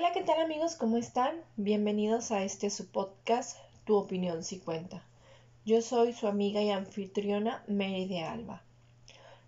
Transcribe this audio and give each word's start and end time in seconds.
Hola, 0.00 0.12
¿qué 0.12 0.22
tal 0.22 0.40
amigos? 0.40 0.76
¿Cómo 0.76 0.96
están? 0.96 1.34
Bienvenidos 1.58 2.30
a 2.30 2.42
este 2.42 2.70
su 2.70 2.86
podcast, 2.86 3.58
Tu 3.84 3.94
opinión 3.94 4.42
si 4.44 4.58
cuenta. 4.58 5.04
Yo 5.66 5.82
soy 5.82 6.14
su 6.14 6.26
amiga 6.26 6.62
y 6.62 6.70
anfitriona 6.70 7.62
Mary 7.68 8.06
de 8.08 8.20
Alba. 8.20 8.62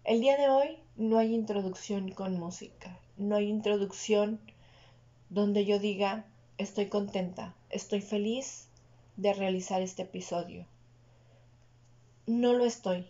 El 0.04 0.21
día 0.21 0.37
de 0.37 0.51
hoy 0.51 0.79
no 0.95 1.17
hay 1.17 1.35
introducción 1.35 2.11
con 2.11 2.38
música, 2.38 3.01
no 3.17 3.37
hay 3.37 3.49
introducción 3.49 4.41
donde 5.30 5.65
yo 5.65 5.79
diga 5.79 6.27
estoy 6.59 6.89
contenta, 6.89 7.55
estoy 7.71 8.03
feliz 8.03 8.69
de 9.16 9.32
realizar 9.32 9.80
este 9.80 10.03
episodio. 10.03 10.66
No 12.27 12.53
lo 12.53 12.66
estoy, 12.66 13.07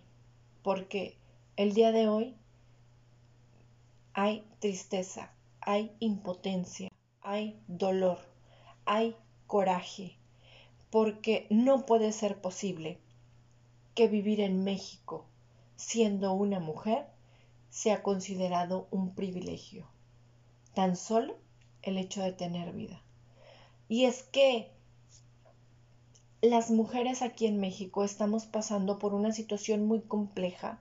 porque 0.63 1.17
el 1.57 1.75
día 1.75 1.91
de 1.91 2.07
hoy 2.07 2.37
hay 4.13 4.45
tristeza, 4.61 5.33
hay 5.61 5.91
impotencia, 5.99 6.89
hay 7.23 7.61
dolor, 7.69 8.19
hay 8.85 9.17
coraje, 9.47 10.17
porque 10.91 11.47
no 11.51 11.87
puede 11.87 12.13
ser 12.13 12.41
posible 12.41 12.99
que 13.95 14.09
vivir 14.09 14.41
en 14.41 14.65
México 14.65 15.25
siendo 15.77 16.33
una 16.33 16.61
mujer 16.61 17.07
sea 17.71 18.03
considerado 18.03 18.87
un 18.91 19.15
privilegio. 19.15 19.87
Tan 20.75 20.97
solo 20.97 21.37
el 21.83 21.99
hecho 21.99 22.23
de 22.23 22.33
tener 22.33 22.73
vida. 22.73 23.03
Y 23.89 24.05
es 24.05 24.23
que 24.23 24.71
las 26.41 26.71
mujeres 26.71 27.23
aquí 27.23 27.47
en 27.47 27.61
México 27.61 28.05
estamos 28.05 28.47
pasando 28.47 28.99
por 28.99 29.15
una 29.15 29.33
situación 29.33 29.87
muy 29.87 30.01
compleja 30.01 30.81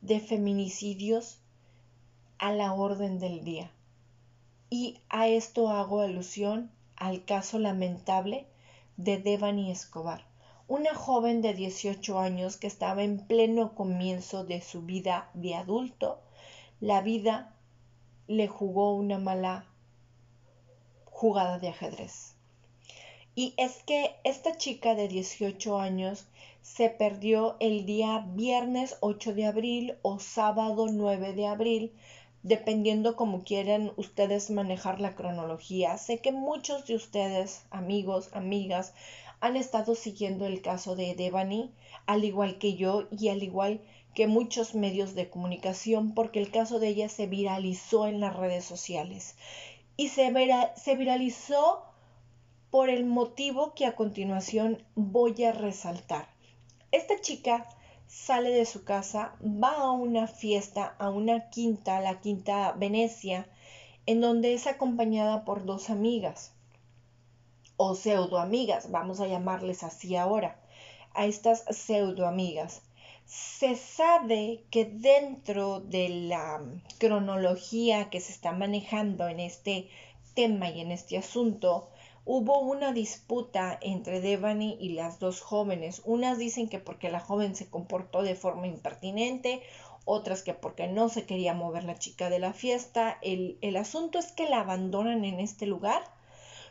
de 0.00 0.20
feminicidios 0.20 1.38
a 2.38 2.52
la 2.52 2.72
orden 2.72 3.18
del 3.18 3.44
día. 3.44 3.70
Y 4.68 4.98
a 5.08 5.28
esto 5.28 5.68
hago 5.68 6.00
alusión 6.00 6.70
al 6.96 7.24
caso 7.24 7.58
lamentable 7.58 8.46
de 8.96 9.18
Devani 9.18 9.70
Escobar, 9.70 10.24
una 10.66 10.94
joven 10.94 11.42
de 11.42 11.54
18 11.54 12.18
años 12.18 12.56
que 12.56 12.66
estaba 12.66 13.04
en 13.04 13.18
pleno 13.18 13.74
comienzo 13.74 14.44
de 14.44 14.60
su 14.60 14.82
vida 14.82 15.30
de 15.34 15.54
adulto. 15.54 16.18
La 16.80 17.00
vida 17.00 17.54
le 18.26 18.48
jugó 18.48 18.94
una 18.94 19.18
mala 19.18 19.66
jugada 21.04 21.58
de 21.58 21.68
ajedrez. 21.68 22.34
Y 23.36 23.54
es 23.58 23.82
que 23.84 24.16
esta 24.24 24.56
chica 24.56 24.94
de 24.94 25.08
18 25.08 25.78
años 25.78 26.26
se 26.62 26.88
perdió 26.88 27.56
el 27.60 27.86
día 27.86 28.24
viernes 28.34 28.96
8 29.00 29.34
de 29.34 29.44
abril 29.44 29.98
o 30.02 30.18
sábado 30.18 30.86
9 30.90 31.34
de 31.34 31.46
abril 31.46 31.92
dependiendo 32.46 33.16
como 33.16 33.42
quieran 33.42 33.92
ustedes 33.96 34.50
manejar 34.50 35.00
la 35.00 35.16
cronología. 35.16 35.98
Sé 35.98 36.18
que 36.18 36.30
muchos 36.30 36.86
de 36.86 36.94
ustedes, 36.94 37.64
amigos, 37.70 38.30
amigas, 38.32 38.94
han 39.40 39.56
estado 39.56 39.96
siguiendo 39.96 40.46
el 40.46 40.62
caso 40.62 40.94
de 40.94 41.16
Devani, 41.16 41.72
al 42.06 42.22
igual 42.22 42.58
que 42.58 42.74
yo 42.74 43.08
y 43.10 43.30
al 43.30 43.42
igual 43.42 43.80
que 44.14 44.28
muchos 44.28 44.76
medios 44.76 45.16
de 45.16 45.28
comunicación, 45.28 46.14
porque 46.14 46.38
el 46.38 46.52
caso 46.52 46.78
de 46.78 46.88
ella 46.88 47.08
se 47.08 47.26
viralizó 47.26 48.06
en 48.06 48.20
las 48.20 48.36
redes 48.36 48.64
sociales. 48.64 49.34
Y 49.96 50.08
se, 50.08 50.32
se 50.76 50.94
viralizó 50.94 51.82
por 52.70 52.90
el 52.90 53.06
motivo 53.06 53.74
que 53.74 53.86
a 53.86 53.96
continuación 53.96 54.84
voy 54.94 55.42
a 55.42 55.50
resaltar. 55.50 56.28
Esta 56.92 57.20
chica 57.20 57.66
sale 58.06 58.50
de 58.50 58.66
su 58.66 58.84
casa, 58.84 59.34
va 59.42 59.72
a 59.72 59.90
una 59.92 60.26
fiesta, 60.26 60.94
a 60.98 61.10
una 61.10 61.50
quinta, 61.50 62.00
la 62.00 62.20
quinta 62.20 62.72
Venecia, 62.72 63.48
en 64.06 64.20
donde 64.20 64.54
es 64.54 64.66
acompañada 64.66 65.44
por 65.44 65.64
dos 65.64 65.90
amigas 65.90 66.52
o 67.76 67.94
pseudo 67.94 68.38
amigas, 68.38 68.90
vamos 68.90 69.20
a 69.20 69.26
llamarles 69.26 69.82
así 69.82 70.16
ahora, 70.16 70.58
a 71.14 71.26
estas 71.26 71.64
pseudo 71.70 72.26
amigas. 72.26 72.82
Se 73.26 73.74
sabe 73.76 74.64
que 74.70 74.84
dentro 74.84 75.80
de 75.80 76.08
la 76.08 76.62
cronología 76.98 78.08
que 78.08 78.20
se 78.20 78.32
está 78.32 78.52
manejando 78.52 79.28
en 79.28 79.40
este 79.40 79.88
tema 80.34 80.70
y 80.70 80.80
en 80.80 80.92
este 80.92 81.18
asunto, 81.18 81.90
hubo 82.26 82.58
una 82.58 82.92
disputa 82.92 83.78
entre 83.80 84.20
Devani 84.20 84.76
y 84.80 84.90
las 84.90 85.20
dos 85.20 85.40
jóvenes. 85.40 86.02
Unas 86.04 86.38
dicen 86.38 86.68
que 86.68 86.80
porque 86.80 87.08
la 87.08 87.20
joven 87.20 87.54
se 87.54 87.70
comportó 87.70 88.22
de 88.22 88.34
forma 88.34 88.66
impertinente, 88.66 89.62
otras 90.04 90.42
que 90.42 90.52
porque 90.52 90.88
no 90.88 91.08
se 91.08 91.24
quería 91.24 91.54
mover 91.54 91.84
la 91.84 91.98
chica 91.98 92.28
de 92.28 92.40
la 92.40 92.52
fiesta. 92.52 93.16
El, 93.22 93.58
el 93.60 93.76
asunto 93.76 94.18
es 94.18 94.32
que 94.32 94.48
la 94.48 94.60
abandonan 94.60 95.24
en 95.24 95.38
este 95.38 95.66
lugar, 95.66 96.02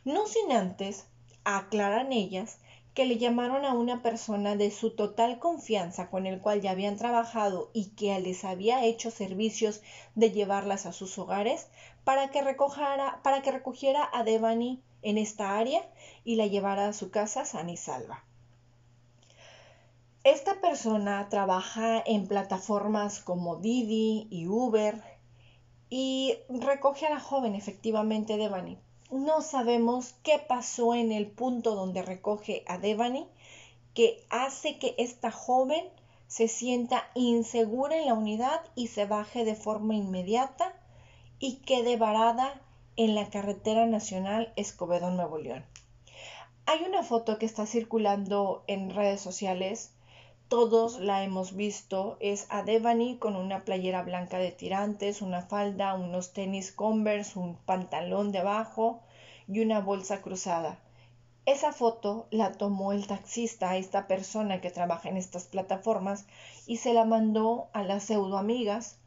no 0.03 0.27
sin 0.27 0.51
antes 0.51 1.07
aclaran 1.45 2.11
ellas 2.11 2.59
que 2.93 3.05
le 3.05 3.17
llamaron 3.17 3.65
a 3.65 3.73
una 3.73 4.01
persona 4.01 4.55
de 4.55 4.71
su 4.71 4.91
total 4.91 5.39
confianza 5.39 6.09
con 6.09 6.25
el 6.25 6.39
cual 6.39 6.61
ya 6.61 6.71
habían 6.71 6.97
trabajado 6.97 7.69
y 7.73 7.91
que 7.91 8.17
les 8.19 8.43
había 8.43 8.83
hecho 8.83 9.11
servicios 9.11 9.81
de 10.15 10.31
llevarlas 10.31 10.85
a 10.85 10.93
sus 10.93 11.17
hogares 11.17 11.67
para 12.03 12.29
que, 12.29 12.41
recogiera, 12.41 13.19
para 13.23 13.41
que 13.41 13.51
recogiera 13.51 14.09
a 14.13 14.23
Devani 14.23 14.81
en 15.05 15.17
esta 15.17 15.57
área 15.57 15.81
y 16.25 16.35
la 16.35 16.47
llevara 16.47 16.87
a 16.87 16.93
su 16.93 17.11
casa 17.11 17.45
sana 17.45 17.71
y 17.71 17.77
salva. 17.77 18.23
Esta 20.23 20.59
persona 20.59 21.29
trabaja 21.29 22.01
en 22.03 22.27
plataformas 22.27 23.19
como 23.19 23.57
Didi 23.57 24.27
y 24.31 24.47
Uber 24.47 25.01
y 25.89 26.33
recoge 26.49 27.05
a 27.05 27.11
la 27.11 27.19
joven 27.19 27.53
efectivamente 27.53 28.35
Devani. 28.35 28.79
No 29.11 29.41
sabemos 29.41 30.15
qué 30.23 30.39
pasó 30.39 30.95
en 30.95 31.11
el 31.11 31.27
punto 31.27 31.75
donde 31.75 32.01
recoge 32.01 32.63
a 32.67 32.79
Devani 32.79 33.27
que 33.93 34.25
hace 34.31 34.79
que 34.79 34.95
esta 34.97 35.29
joven 35.29 35.85
se 36.27 36.47
sienta 36.47 37.07
insegura 37.13 37.95
en 37.95 38.07
la 38.07 38.15
unidad 38.15 38.61
y 38.73 38.87
se 38.87 39.05
baje 39.05 39.45
de 39.45 39.53
forma 39.53 39.93
inmediata 39.93 40.73
y 41.37 41.57
quede 41.57 41.97
varada 41.97 42.59
en 42.97 43.15
la 43.15 43.29
carretera 43.29 43.85
nacional 43.85 44.53
Escobedo, 44.55 45.11
Nuevo 45.11 45.37
León. 45.37 45.65
Hay 46.65 46.83
una 46.83 47.03
foto 47.03 47.37
que 47.37 47.45
está 47.45 47.65
circulando 47.65 48.63
en 48.67 48.89
redes 48.89 49.21
sociales, 49.21 49.93
todos 50.47 50.99
la 50.99 51.23
hemos 51.23 51.55
visto, 51.55 52.17
es 52.19 52.47
a 52.49 52.63
Devani 52.63 53.17
con 53.17 53.35
una 53.35 53.65
playera 53.65 54.03
blanca 54.03 54.37
de 54.37 54.51
tirantes, 54.51 55.21
una 55.21 55.41
falda, 55.41 55.95
unos 55.95 56.33
tenis 56.33 56.71
Converse, 56.71 57.37
un 57.37 57.55
pantalón 57.57 58.31
debajo 58.31 59.01
y 59.47 59.59
una 59.59 59.79
bolsa 59.81 60.21
cruzada. 60.21 60.79
Esa 61.45 61.71
foto 61.71 62.27
la 62.31 62.53
tomó 62.53 62.93
el 62.93 63.05
taxista, 63.05 63.75
esta 63.75 64.07
persona 64.07 64.61
que 64.61 64.71
trabaja 64.71 65.09
en 65.09 65.17
estas 65.17 65.45
plataformas, 65.45 66.25
y 66.65 66.77
se 66.77 66.93
la 66.93 67.05
mandó 67.05 67.67
a 67.73 67.83
las 67.83 68.03
pseudo 68.03 68.37
amigas 68.37 68.99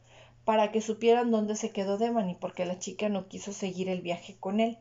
para 0.45 0.71
que 0.71 0.81
supieran 0.81 1.31
dónde 1.31 1.55
se 1.55 1.71
quedó 1.71 1.97
Devani, 1.97 2.35
porque 2.35 2.65
la 2.65 2.79
chica 2.79 3.09
no 3.09 3.27
quiso 3.27 3.53
seguir 3.53 3.89
el 3.89 4.01
viaje 4.01 4.37
con 4.39 4.59
él. 4.59 4.77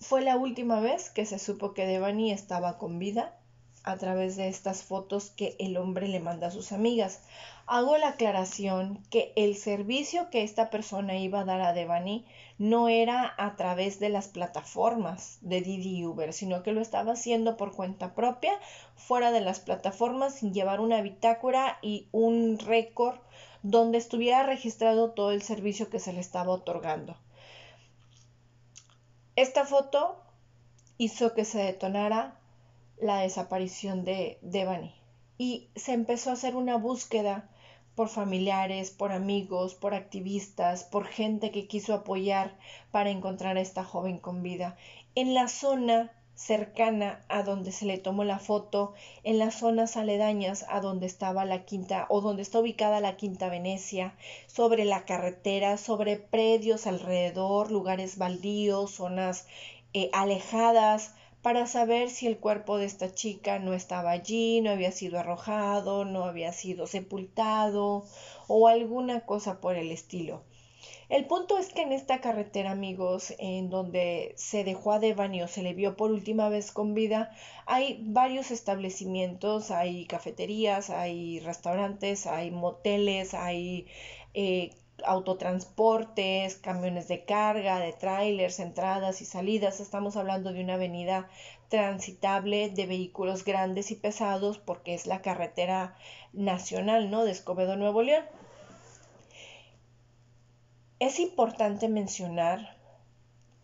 Fue 0.00 0.22
la 0.22 0.36
última 0.36 0.80
vez 0.80 1.10
que 1.10 1.24
se 1.26 1.38
supo 1.38 1.74
que 1.74 1.86
Devani 1.86 2.32
estaba 2.32 2.78
con 2.78 2.98
vida 2.98 3.38
a 3.84 3.96
través 3.96 4.36
de 4.36 4.48
estas 4.48 4.82
fotos 4.82 5.30
que 5.30 5.56
el 5.58 5.76
hombre 5.76 6.08
le 6.08 6.20
manda 6.20 6.48
a 6.48 6.50
sus 6.50 6.72
amigas. 6.72 7.22
Hago 7.66 7.96
la 7.96 8.08
aclaración 8.08 9.02
que 9.10 9.32
el 9.36 9.56
servicio 9.56 10.30
que 10.30 10.42
esta 10.42 10.70
persona 10.70 11.16
iba 11.16 11.40
a 11.40 11.44
dar 11.44 11.60
a 11.60 11.72
Devani 11.72 12.26
no 12.58 12.88
era 12.88 13.34
a 13.38 13.56
través 13.56 13.98
de 13.98 14.08
las 14.08 14.28
plataformas 14.28 15.38
de 15.40 15.60
Didi 15.60 16.04
Uber, 16.04 16.32
sino 16.32 16.62
que 16.62 16.72
lo 16.72 16.80
estaba 16.80 17.12
haciendo 17.12 17.56
por 17.56 17.74
cuenta 17.74 18.14
propia, 18.14 18.52
fuera 18.94 19.32
de 19.32 19.40
las 19.40 19.60
plataformas, 19.60 20.34
sin 20.36 20.52
llevar 20.52 20.80
una 20.80 21.00
bitácora 21.02 21.78
y 21.82 22.08
un 22.12 22.58
récord 22.58 23.18
donde 23.62 23.98
estuviera 23.98 24.42
registrado 24.42 25.10
todo 25.10 25.32
el 25.32 25.42
servicio 25.42 25.88
que 25.88 26.00
se 26.00 26.12
le 26.12 26.20
estaba 26.20 26.52
otorgando. 26.52 27.16
Esta 29.34 29.64
foto 29.64 30.20
hizo 30.98 31.32
que 31.34 31.44
se 31.44 31.58
detonara 31.58 32.38
la 33.02 33.18
desaparición 33.18 34.04
de 34.04 34.38
Devani 34.42 34.94
y 35.36 35.68
se 35.74 35.92
empezó 35.92 36.30
a 36.30 36.34
hacer 36.34 36.54
una 36.54 36.76
búsqueda 36.76 37.50
por 37.96 38.08
familiares, 38.08 38.92
por 38.92 39.10
amigos, 39.10 39.74
por 39.74 39.92
activistas, 39.92 40.84
por 40.84 41.06
gente 41.06 41.50
que 41.50 41.66
quiso 41.66 41.94
apoyar 41.94 42.56
para 42.92 43.10
encontrar 43.10 43.56
a 43.56 43.60
esta 43.60 43.82
joven 43.82 44.18
con 44.18 44.44
vida. 44.44 44.76
En 45.16 45.34
la 45.34 45.48
zona 45.48 46.12
cercana 46.34 47.24
a 47.28 47.42
donde 47.42 47.72
se 47.72 47.86
le 47.86 47.98
tomó 47.98 48.22
la 48.22 48.38
foto, 48.38 48.94
en 49.24 49.38
las 49.38 49.56
zonas 49.56 49.96
aledañas 49.96 50.64
a 50.68 50.80
donde 50.80 51.06
estaba 51.06 51.44
la 51.44 51.64
quinta 51.64 52.06
o 52.08 52.20
donde 52.20 52.42
está 52.42 52.60
ubicada 52.60 53.00
la 53.00 53.16
quinta 53.16 53.48
Venecia, 53.48 54.14
sobre 54.46 54.84
la 54.84 55.04
carretera, 55.04 55.76
sobre 55.76 56.16
predios 56.18 56.86
alrededor, 56.86 57.72
lugares 57.72 58.16
baldíos, 58.16 58.92
zonas 58.92 59.46
eh, 59.92 60.08
alejadas, 60.12 61.14
para 61.42 61.66
saber 61.66 62.08
si 62.08 62.28
el 62.28 62.38
cuerpo 62.38 62.78
de 62.78 62.86
esta 62.86 63.12
chica 63.12 63.58
no 63.58 63.74
estaba 63.74 64.12
allí, 64.12 64.60
no 64.60 64.70
había 64.70 64.92
sido 64.92 65.18
arrojado, 65.18 66.04
no 66.04 66.24
había 66.24 66.52
sido 66.52 66.86
sepultado 66.86 68.04
o 68.46 68.68
alguna 68.68 69.26
cosa 69.26 69.60
por 69.60 69.76
el 69.76 69.90
estilo. 69.90 70.42
El 71.08 71.26
punto 71.26 71.58
es 71.58 71.68
que 71.68 71.82
en 71.82 71.92
esta 71.92 72.22
carretera, 72.22 72.70
amigos, 72.70 73.34
en 73.38 73.68
donde 73.68 74.32
se 74.36 74.64
dejó 74.64 74.92
a 74.92 74.98
Devani 74.98 75.42
o 75.42 75.48
se 75.48 75.62
le 75.62 75.74
vio 75.74 75.94
por 75.94 76.10
última 76.10 76.48
vez 76.48 76.72
con 76.72 76.94
vida, 76.94 77.30
hay 77.66 77.98
varios 78.02 78.50
establecimientos, 78.50 79.70
hay 79.70 80.06
cafeterías, 80.06 80.88
hay 80.88 81.40
restaurantes, 81.40 82.26
hay 82.26 82.50
moteles, 82.50 83.34
hay 83.34 83.86
eh, 84.32 84.70
autotransportes, 85.04 86.56
camiones 86.56 87.08
de 87.08 87.24
carga, 87.24 87.78
de 87.78 87.92
trailers, 87.92 88.60
entradas 88.60 89.20
y 89.22 89.24
salidas. 89.24 89.80
Estamos 89.80 90.16
hablando 90.16 90.52
de 90.52 90.62
una 90.62 90.74
avenida 90.74 91.28
transitable 91.68 92.68
de 92.68 92.86
vehículos 92.86 93.44
grandes 93.44 93.90
y 93.90 93.94
pesados 93.94 94.58
porque 94.58 94.94
es 94.94 95.06
la 95.06 95.22
carretera 95.22 95.96
nacional, 96.32 97.10
¿no? 97.10 97.24
De 97.24 97.32
Escobedo, 97.32 97.76
Nuevo 97.76 98.02
León. 98.02 98.24
Es 100.98 101.18
importante 101.18 101.88
mencionar 101.88 102.76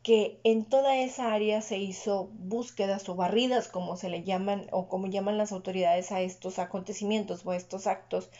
que 0.02 0.40
en 0.42 0.64
toda 0.64 0.96
esa 0.96 1.34
área 1.34 1.60
se 1.60 1.76
hizo 1.76 2.30
búsquedas 2.32 3.06
o 3.10 3.14
barridas, 3.14 3.68
como 3.68 3.96
se 3.96 4.08
le 4.08 4.22
llaman 4.22 4.66
o 4.70 4.88
como 4.88 5.06
llaman 5.06 5.36
las 5.36 5.52
autoridades 5.52 6.12
a 6.12 6.22
estos 6.22 6.58
acontecimientos 6.58 7.44
o 7.44 7.50
a 7.50 7.56
estos 7.56 7.86
actos, 7.86 8.30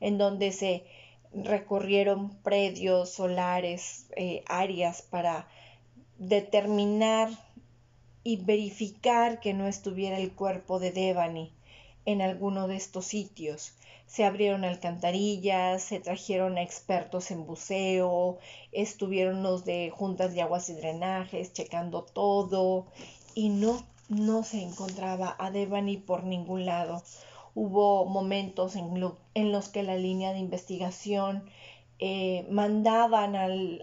en 0.00 0.16
donde 0.16 0.52
se 0.52 0.84
recorrieron 1.32 2.30
predios, 2.42 3.10
solares, 3.10 4.06
eh, 4.16 4.42
áreas 4.46 5.02
para 5.02 5.48
determinar 6.18 7.30
y 8.24 8.36
verificar 8.36 9.40
que 9.40 9.54
no 9.54 9.66
estuviera 9.66 10.18
el 10.18 10.32
cuerpo 10.32 10.78
de 10.78 10.92
Devani 10.92 11.52
en 12.04 12.22
alguno 12.22 12.68
de 12.68 12.76
estos 12.76 13.06
sitios. 13.06 13.74
Se 14.06 14.24
abrieron 14.24 14.64
alcantarillas, 14.64 15.82
se 15.82 16.00
trajeron 16.00 16.56
expertos 16.56 17.30
en 17.30 17.46
buceo, 17.46 18.38
estuvieron 18.72 19.42
los 19.42 19.64
de 19.64 19.90
juntas 19.90 20.32
de 20.32 20.42
aguas 20.42 20.70
y 20.70 20.74
drenajes 20.74 21.52
checando 21.52 22.02
todo 22.02 22.86
y 23.34 23.50
no, 23.50 23.86
no 24.08 24.42
se 24.42 24.62
encontraba 24.62 25.36
a 25.38 25.50
Devani 25.50 25.98
por 25.98 26.24
ningún 26.24 26.64
lado. 26.64 27.02
Hubo 27.60 28.04
momentos 28.04 28.76
en, 28.76 29.00
los 29.52 29.68
que 29.68 29.82
la 29.82 29.96
línea 29.96 30.32
de 30.32 30.38
investigación 30.38 31.42
eh, 31.98 32.46
mandaban 32.48 33.34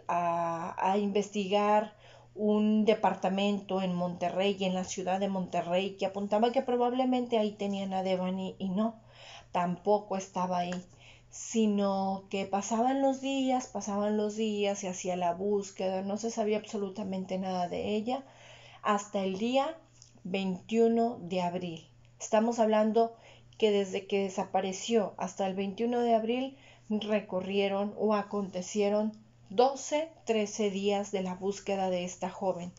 a, 0.08 0.98
investigar 0.98 1.94
un 2.36 2.86
departamento 2.86 3.82
en 3.82 3.94
Monterrey, 3.94 4.56
en 4.62 4.76
la 4.76 4.86
ciudad 4.86 5.20
de 5.20 5.28
Monterrey, 5.28 5.98
que 5.98 6.06
apuntaba 6.06 6.54
que 6.54 6.62
probablemente 6.62 7.38
ahí 7.38 7.52
tenían 7.52 7.94
a 7.94 8.02
Devani 8.02 8.56
y 8.60 8.70
no, 8.70 8.96
tampoco 9.52 10.16
estaba 10.16 10.60
ahí, 10.60 10.86
sino 11.30 12.24
que 12.30 12.46
pasaban 12.46 13.02
los 13.02 13.20
días, 13.20 13.68
pasaban 13.68 14.16
los 14.16 14.38
días, 14.38 14.86
y 14.86 14.88
hacía 14.88 15.18
la 15.18 15.34
búsqueda, 15.34 16.02
no 16.02 16.16
se 16.16 16.32
sabía 16.32 16.60
absolutamente 16.60 17.38
nada 17.38 17.68
de 17.68 17.94
ella 17.98 18.24
hasta 18.84 19.22
el 19.22 19.38
día 19.38 19.78
21 20.24 21.18
de 21.24 21.42
abril. 21.42 21.90
Estamos 22.22 22.60
hablando 22.60 23.18
que 23.58 23.72
desde 23.72 24.06
que 24.06 24.24
desapareció 24.24 25.14
hasta 25.18 25.48
el 25.48 25.56
21 25.56 26.02
de 26.02 26.16
abril 26.16 26.58
recorrieron 26.90 27.94
o 27.98 28.14
acontecieron 28.14 29.14
12, 29.50 30.10
13 30.26 30.70
días 30.72 31.12
de 31.12 31.24
la 31.24 31.36
búsqueda 31.36 31.90
de 31.90 32.04
esta 32.04 32.30
joven. 32.30 32.72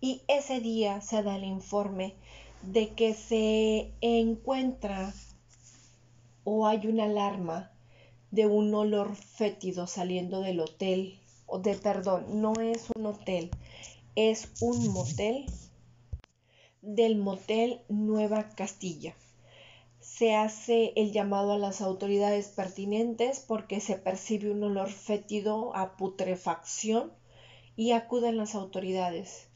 Y 0.00 0.22
ese 0.28 0.60
día 0.60 1.00
se 1.00 1.22
da 1.22 1.36
el 1.36 1.44
informe 1.44 2.14
de 2.62 2.88
que 2.90 3.14
se 3.14 3.92
encuentra 4.00 5.14
o 6.44 6.66
hay 6.66 6.86
una 6.86 7.04
alarma 7.04 7.70
de 8.30 8.46
un 8.46 8.74
olor 8.74 9.14
fétido 9.14 9.86
saliendo 9.86 10.40
del 10.40 10.60
hotel, 10.60 11.18
o 11.46 11.58
de 11.58 11.74
perdón, 11.74 12.40
no 12.40 12.54
es 12.54 12.86
un 12.96 13.06
hotel, 13.06 13.50
es 14.16 14.50
un 14.60 14.88
motel 14.88 15.46
del 16.82 17.16
motel 17.16 17.80
Nueva 17.88 18.48
Castilla 18.50 19.14
se 20.16 20.34
hace 20.34 20.94
el 20.96 21.12
llamado 21.12 21.52
a 21.52 21.58
las 21.58 21.82
autoridades 21.82 22.48
pertinentes 22.48 23.38
porque 23.40 23.80
se 23.80 23.98
percibe 23.98 24.50
un 24.50 24.62
olor 24.64 24.88
fétido 24.88 25.76
a 25.76 25.94
putrefacción 25.98 27.12
y 27.76 27.92
acuden 27.92 28.38
las 28.38 28.54
autoridades. 28.54 29.48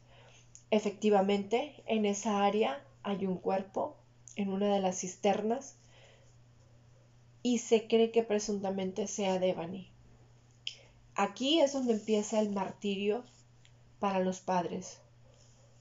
Efectivamente, 0.71 1.83
en 1.87 2.05
esa 2.05 2.45
área 2.45 2.85
hay 3.03 3.25
un 3.25 3.39
cuerpo 3.39 3.97
en 4.37 4.53
una 4.53 4.75
de 4.75 4.81
las 4.81 5.01
cisternas 5.01 5.77
y 7.43 7.57
se 7.57 7.89
cree 7.89 8.11
que 8.11 8.23
presuntamente 8.23 9.07
sea 9.07 9.39
Devani. 9.39 9.91
Aquí 11.15 11.61
es 11.61 11.73
donde 11.73 11.95
empieza 11.95 12.39
el 12.39 12.51
martirio 12.51 13.25
para 13.99 14.21
los 14.21 14.41
padres. 14.41 14.99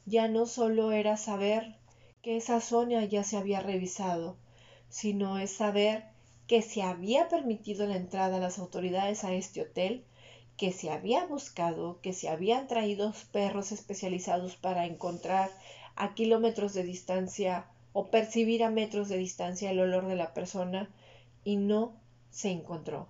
Ya 0.05 0.29
no 0.29 0.45
solo 0.45 0.93
era 0.93 1.17
saber 1.17 1.75
que 2.21 2.37
esa 2.37 2.61
zona 2.61 3.03
ya 3.03 3.25
se 3.25 3.35
había 3.35 3.59
revisado, 3.59 4.37
sino 4.89 5.37
es 5.37 5.51
saber 5.51 6.05
que 6.47 6.61
se 6.61 6.81
había 6.81 7.29
permitido 7.29 7.85
la 7.85 7.95
entrada 7.95 8.37
a 8.37 8.39
las 8.39 8.59
autoridades 8.59 9.23
a 9.23 9.33
este 9.33 9.61
hotel, 9.61 10.03
que 10.57 10.71
se 10.71 10.89
había 10.89 11.25
buscado, 11.25 12.01
que 12.01 12.11
se 12.11 12.27
habían 12.27 12.67
traído 12.67 13.13
perros 13.31 13.71
especializados 13.71 14.55
para 14.55 14.85
encontrar 14.85 15.51
a 15.95 16.13
kilómetros 16.15 16.73
de 16.73 16.83
distancia 16.83 17.65
o 17.93 18.07
percibir 18.07 18.63
a 18.63 18.69
metros 18.69 19.09
de 19.09 19.17
distancia 19.17 19.71
el 19.71 19.79
olor 19.79 20.07
de 20.07 20.15
la 20.15 20.33
persona 20.33 20.89
y 21.43 21.55
no 21.55 21.93
se 22.31 22.51
encontró. 22.51 23.07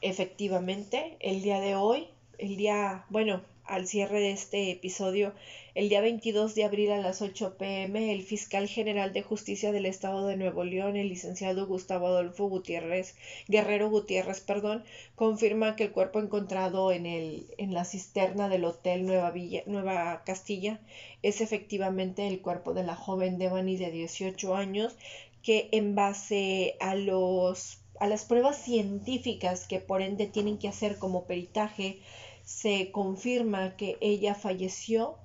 Efectivamente, 0.00 1.16
el 1.20 1.42
día 1.42 1.60
de 1.60 1.74
hoy, 1.74 2.08
el 2.38 2.56
día, 2.56 3.06
bueno, 3.08 3.42
al 3.64 3.86
cierre 3.86 4.20
de 4.20 4.32
este 4.32 4.70
episodio, 4.70 5.34
el 5.74 5.88
día 5.88 6.00
22 6.00 6.54
de 6.54 6.64
abril 6.64 6.90
a 6.92 6.98
las 6.98 7.22
8 7.22 7.56
pm, 7.56 8.12
el 8.12 8.22
fiscal 8.22 8.68
general 8.68 9.12
de 9.12 9.22
justicia 9.22 9.72
del 9.72 9.86
estado 9.86 10.26
de 10.26 10.36
Nuevo 10.36 10.64
León, 10.64 10.96
el 10.96 11.08
licenciado 11.08 11.66
Gustavo 11.66 12.08
Adolfo 12.08 12.46
Gutiérrez, 12.48 13.14
Guerrero 13.48 13.88
Gutiérrez, 13.88 14.40
perdón, 14.40 14.84
confirma 15.14 15.76
que 15.76 15.84
el 15.84 15.92
cuerpo 15.92 16.18
encontrado 16.18 16.92
en, 16.92 17.06
el, 17.06 17.46
en 17.56 17.72
la 17.72 17.84
cisterna 17.84 18.48
del 18.48 18.64
Hotel 18.64 19.06
Nueva, 19.06 19.30
Villa, 19.30 19.62
Nueva 19.66 20.22
Castilla 20.24 20.80
es 21.22 21.40
efectivamente 21.40 22.26
el 22.26 22.40
cuerpo 22.40 22.74
de 22.74 22.82
la 22.82 22.96
joven 22.96 23.38
Devani 23.38 23.76
de 23.76 23.90
18 23.90 24.54
años, 24.54 24.96
que 25.42 25.68
en 25.72 25.94
base 25.94 26.76
a 26.80 26.94
los 26.94 27.78
a 28.00 28.08
las 28.08 28.24
pruebas 28.24 28.56
científicas 28.56 29.68
que 29.68 29.78
por 29.78 30.02
ende 30.02 30.26
tienen 30.26 30.58
que 30.58 30.66
hacer 30.66 30.98
como 30.98 31.24
peritaje, 31.24 32.00
se 32.44 32.90
confirma 32.90 33.76
que 33.76 33.98
ella 34.00 34.34
falleció 34.34 35.16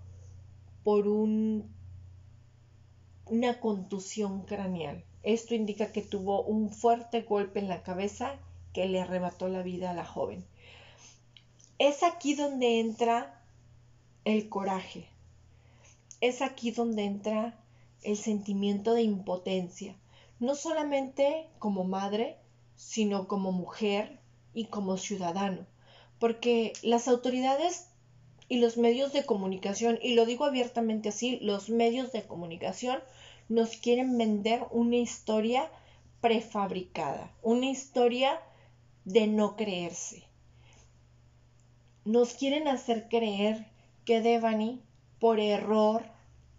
por 0.84 1.08
un, 1.08 1.70
una 3.26 3.60
contusión 3.60 4.44
craneal. 4.44 5.04
Esto 5.24 5.56
indica 5.56 5.92
que 5.92 6.02
tuvo 6.02 6.44
un 6.44 6.70
fuerte 6.70 7.22
golpe 7.24 7.60
en 7.60 7.68
la 7.68 7.84
cabeza 7.84 8.36
que 8.74 8.88
le 8.88 9.02
arrebató 9.02 9.50
la 9.50 9.64
vida 9.64 9.92
a 9.92 9.94
la 9.94 10.06
joven. 10.06 10.46
Es 11.80 12.04
aquí 12.04 12.36
donde 12.36 12.80
entra 12.80 13.44
el 14.24 14.50
coraje. 14.50 15.08
Es 16.22 16.42
aquí 16.42 16.72
donde 16.72 17.04
entra 17.04 17.60
el 18.04 18.18
sentimiento 18.18 18.94
de 18.94 19.02
impotencia, 19.02 19.96
no 20.40 20.56
solamente 20.56 21.50
como 21.60 21.84
madre, 21.84 22.38
sino 22.76 23.28
como 23.28 23.52
mujer 23.52 24.20
y 24.54 24.66
como 24.66 24.98
ciudadano 24.98 25.66
porque 26.20 26.74
las 26.82 27.08
autoridades 27.08 27.90
y 28.50 28.60
los 28.60 28.78
medios 28.78 29.14
de 29.14 29.26
comunicación, 29.26 30.00
y 30.02 30.14
lo 30.14 30.26
digo 30.26 30.46
abiertamente 30.46 31.10
así, 31.10 31.40
los 31.42 31.70
medios 31.70 32.12
de 32.12 32.24
comunicación 32.24 33.00
nos 33.50 33.78
quieren 33.78 34.18
vender 34.18 34.66
una 34.72 34.98
historia 34.98 35.70
prefabricada, 36.22 37.32
una 37.42 37.68
historia 37.68 38.42
de 39.06 39.28
no 39.28 39.56
creerse. 39.56 40.24
Nos 42.06 42.34
quieren 42.34 42.68
hacer 42.68 43.08
creer 43.10 43.68
que 44.06 44.22
Devani, 44.22 44.82
por 45.20 45.40
error, 45.40 46.04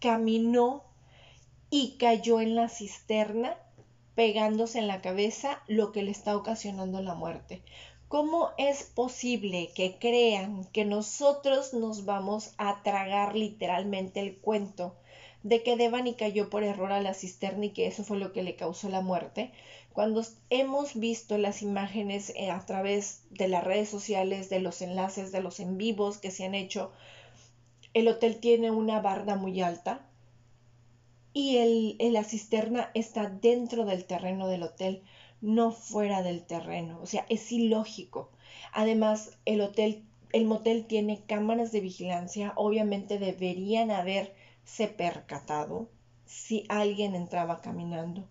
caminó 0.00 0.84
y 1.70 1.96
cayó 1.98 2.40
en 2.40 2.54
la 2.54 2.68
cisterna 2.68 3.56
pegándose 4.14 4.78
en 4.78 4.88
la 4.88 5.00
cabeza 5.00 5.62
lo 5.68 5.92
que 5.92 6.02
le 6.02 6.10
está 6.10 6.36
ocasionando 6.36 7.00
la 7.02 7.14
muerte. 7.14 7.62
¿Cómo 8.08 8.52
es 8.56 8.84
posible 8.84 9.70
que 9.74 9.98
crean 9.98 10.64
que 10.72 10.86
nosotros 10.86 11.74
nos 11.74 12.06
vamos 12.06 12.54
a 12.56 12.82
tragar 12.82 13.36
literalmente 13.36 14.20
el 14.20 14.38
cuento 14.38 14.96
de 15.42 15.62
que 15.62 15.76
Devani 15.76 16.14
cayó 16.14 16.48
por 16.48 16.64
error 16.64 16.90
a 16.90 17.02
la 17.02 17.12
cisterna 17.12 17.66
y 17.66 17.70
que 17.70 17.86
eso 17.86 18.04
fue 18.04 18.18
lo 18.18 18.32
que 18.32 18.42
le 18.42 18.56
causó 18.56 18.88
la 18.88 19.02
muerte? 19.02 19.52
Cuando 19.92 20.24
hemos 20.48 20.94
visto 20.94 21.36
las 21.36 21.60
imágenes 21.60 22.32
eh, 22.34 22.50
a 22.50 22.64
través 22.64 23.24
de 23.30 23.48
las 23.48 23.62
redes 23.62 23.90
sociales, 23.90 24.48
de 24.48 24.60
los 24.60 24.80
enlaces, 24.80 25.30
de 25.30 25.42
los 25.42 25.60
en 25.60 25.76
vivos 25.76 26.16
que 26.16 26.30
se 26.30 26.46
han 26.46 26.54
hecho, 26.54 26.92
el 27.92 28.08
hotel 28.08 28.38
tiene 28.40 28.70
una 28.70 29.00
barda 29.00 29.36
muy 29.36 29.60
alta 29.60 30.08
y 31.34 31.58
el, 31.58 32.12
la 32.12 32.24
cisterna 32.24 32.90
está 32.94 33.28
dentro 33.28 33.84
del 33.84 34.04
terreno 34.04 34.48
del 34.48 34.62
hotel 34.62 35.02
no 35.40 35.72
fuera 35.72 36.22
del 36.22 36.44
terreno. 36.44 36.98
O 37.02 37.06
sea, 37.06 37.26
es 37.28 37.52
ilógico. 37.52 38.30
Además, 38.72 39.38
el 39.44 39.60
hotel, 39.60 40.04
el 40.32 40.44
motel 40.44 40.86
tiene 40.86 41.22
cámaras 41.26 41.72
de 41.72 41.80
vigilancia, 41.80 42.52
obviamente 42.56 43.18
deberían 43.18 43.90
haberse 43.90 44.88
percatado 44.96 45.88
si 46.26 46.64
alguien 46.68 47.14
entraba 47.14 47.60
caminando 47.60 48.28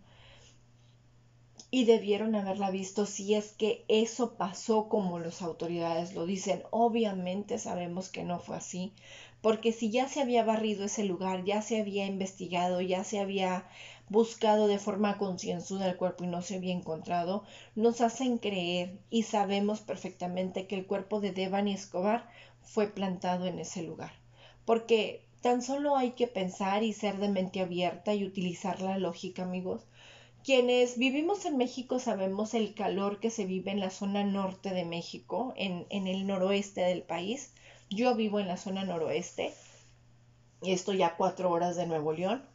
y 1.70 1.86
debieron 1.86 2.36
haberla 2.36 2.72
visto 2.72 3.06
si 3.06 3.36
es 3.36 3.52
que 3.52 3.84
eso 3.88 4.36
pasó 4.36 4.88
como 4.88 5.20
las 5.20 5.42
autoridades 5.42 6.16
lo 6.16 6.26
dicen. 6.26 6.64
Obviamente 6.72 7.60
sabemos 7.60 8.10
que 8.10 8.24
no 8.24 8.40
fue 8.40 8.58
así, 8.58 8.94
porque 9.42 9.72
si 9.74 9.92
ya 9.92 10.08
se 10.08 10.22
había 10.22 10.44
barrido 10.44 10.86
ese 10.86 11.04
lugar, 11.04 11.44
ya 11.44 11.62
se 11.62 11.80
había 11.80 12.06
investigado, 12.06 12.82
ya 12.82 13.04
se 13.04 13.20
había 13.20 13.68
buscado 14.10 14.68
de 14.68 14.80
forma 14.80 15.18
concienzuda 15.18 15.90
el 15.90 15.98
cuerpo 15.98 16.24
y 16.24 16.28
no 16.28 16.42
se 16.42 16.56
había 16.56 16.74
encontrado, 16.74 17.44
nos 17.76 18.00
hacen 18.02 18.38
creer 18.38 18.98
y 19.10 19.24
sabemos 19.24 19.82
perfectamente 19.82 20.68
que 20.68 20.76
el 20.76 20.86
cuerpo 20.86 21.20
de 21.20 21.34
Devani 21.34 21.74
Escobar 21.74 22.30
fue 22.62 22.88
plantado 22.88 23.46
en 23.46 23.60
ese 23.60 23.84
lugar. 23.84 24.14
Porque 24.66 25.26
tan 25.42 25.62
solo 25.62 25.96
hay 25.98 26.12
que 26.12 26.28
pensar 26.28 26.84
y 26.84 26.94
ser 26.94 27.18
de 27.18 27.30
mente 27.30 27.62
abierta 27.62 28.14
y 28.14 28.26
utilizar 28.26 28.82
la 28.82 28.98
lógica, 28.98 29.44
amigos, 29.44 29.86
quienes 30.48 30.98
vivimos 30.98 31.44
en 31.44 31.58
México 31.58 32.00
sabemos 32.00 32.54
el 32.54 32.74
calor 32.74 33.20
que 33.20 33.30
se 33.30 33.44
vive 33.44 33.70
en 33.72 33.82
la 33.82 33.90
zona 33.90 34.24
norte 34.24 34.70
de 34.70 34.86
México, 34.86 35.54
en, 35.58 35.86
en 35.90 36.08
el 36.08 36.26
noroeste 36.26 36.80
del 36.80 37.02
país. 37.02 37.54
Yo 37.90 38.16
vivo 38.16 38.40
en 38.40 38.48
la 38.48 38.56
zona 38.56 38.86
noroeste, 38.86 39.54
y 40.62 40.72
estoy 40.72 41.04
a 41.04 41.18
cuatro 41.18 41.52
horas 41.52 41.76
de 41.76 41.86
Nuevo 41.86 42.14
León, 42.14 42.46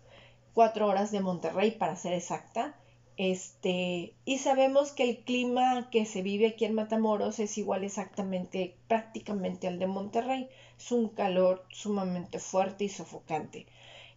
cuatro 0.54 0.86
horas 0.86 1.12
de 1.12 1.20
Monterrey 1.20 1.72
para 1.72 1.94
ser 1.96 2.14
exacta. 2.14 2.74
Este, 3.18 4.14
y 4.24 4.38
sabemos 4.38 4.92
que 4.92 5.02
el 5.02 5.18
clima 5.18 5.90
que 5.90 6.06
se 6.06 6.22
vive 6.22 6.46
aquí 6.46 6.64
en 6.64 6.72
Matamoros 6.72 7.40
es 7.40 7.58
igual 7.58 7.84
exactamente, 7.84 8.74
prácticamente 8.88 9.68
al 9.68 9.78
de 9.78 9.86
Monterrey. 9.86 10.48
Es 10.78 10.92
un 10.92 11.10
calor 11.10 11.66
sumamente 11.70 12.38
fuerte 12.38 12.84
y 12.84 12.88
sofocante. 12.88 13.66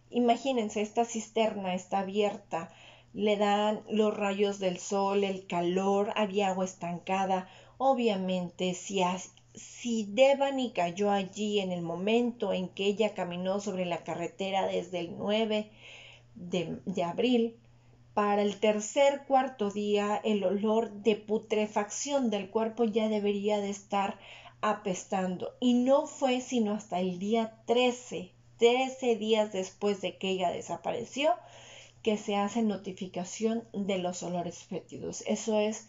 Imagínense, 0.08 0.80
esta 0.80 1.04
cisterna 1.04 1.74
está 1.74 1.98
abierta 1.98 2.70
le 3.14 3.36
dan 3.36 3.82
los 3.90 4.16
rayos 4.16 4.58
del 4.58 4.78
sol, 4.78 5.24
el 5.24 5.46
calor, 5.46 6.12
había 6.16 6.48
agua 6.48 6.64
estancada. 6.64 7.48
Obviamente, 7.78 8.74
si, 8.74 9.02
si 9.54 10.04
Devani 10.04 10.72
cayó 10.72 11.10
allí 11.10 11.60
en 11.60 11.72
el 11.72 11.82
momento 11.82 12.52
en 12.52 12.68
que 12.68 12.84
ella 12.86 13.14
caminó 13.14 13.60
sobre 13.60 13.86
la 13.86 14.04
carretera 14.04 14.66
desde 14.66 15.00
el 15.00 15.16
9 15.16 15.70
de, 16.34 16.78
de 16.84 17.02
abril, 17.02 17.56
para 18.16 18.40
el 18.40 18.58
tercer 18.60 19.24
cuarto 19.28 19.70
día 19.70 20.18
el 20.24 20.42
olor 20.42 20.90
de 20.90 21.16
putrefacción 21.16 22.30
del 22.30 22.48
cuerpo 22.48 22.84
ya 22.84 23.10
debería 23.10 23.58
de 23.58 23.68
estar 23.68 24.18
apestando. 24.62 25.54
Y 25.60 25.74
no 25.74 26.06
fue 26.06 26.40
sino 26.40 26.72
hasta 26.72 26.98
el 26.98 27.18
día 27.18 27.60
13, 27.66 28.32
13 28.58 29.16
días 29.16 29.52
después 29.52 30.00
de 30.00 30.16
que 30.16 30.30
ella 30.30 30.50
desapareció, 30.50 31.34
que 32.06 32.16
se 32.16 32.36
hace 32.36 32.62
notificación 32.62 33.64
de 33.72 33.98
los 33.98 34.22
olores 34.22 34.58
fétidos. 34.58 35.24
Eso 35.26 35.58
es 35.58 35.88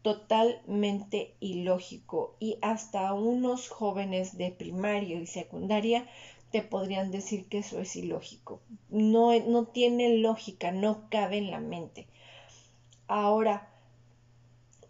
totalmente 0.00 1.34
ilógico 1.38 2.34
y 2.40 2.56
hasta 2.62 3.12
unos 3.12 3.68
jóvenes 3.68 4.38
de 4.38 4.52
primaria 4.52 5.20
y 5.20 5.26
secundaria 5.26 6.08
te 6.50 6.62
podrían 6.62 7.10
decir 7.10 7.46
que 7.46 7.58
eso 7.58 7.78
es 7.78 7.94
ilógico. 7.94 8.62
No, 8.88 9.38
no 9.38 9.66
tiene 9.66 10.16
lógica, 10.16 10.70
no 10.70 11.10
cabe 11.10 11.36
en 11.36 11.50
la 11.50 11.60
mente. 11.60 12.06
Ahora, 13.06 13.68